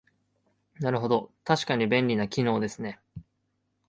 [0.79, 2.99] なるほど、確かに便利な機能ですね